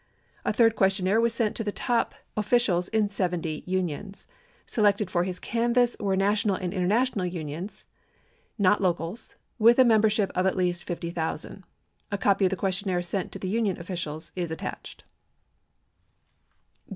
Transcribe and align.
A 0.43 0.51
third 0.51 0.75
questionnaire 0.75 1.21
was 1.21 1.31
sent 1.31 1.55
to 1.57 1.63
the 1.63 1.71
top 1.71 2.15
officials 2.35 2.87
in 2.87 3.11
70 3.11 3.61
unions. 3.67 4.25
Selected 4.65 5.11
for 5.11 5.25
his 5.25 5.39
canvass 5.39 5.95
were 5.99 6.15
national 6.17 6.55
and 6.55 6.73
international 6.73 7.27
unions— 7.27 7.85
not 8.67 8.81
locals— 8.81 9.35
with 9.69 9.77
a 9.77 9.85
membership 9.85 10.31
of 10.33 10.47
at 10.47 10.57
least 10.57 10.85
50,000. 10.85 11.63
A 12.11 12.17
copy 12.17 12.47
of 12.47 12.49
the 12.49 12.55
questionnaire 12.55 13.03
sent 13.03 13.31
to 13.33 13.47
union 13.47 13.79
officials 13.79 14.31
is 14.35 14.49
attached. 14.49 15.03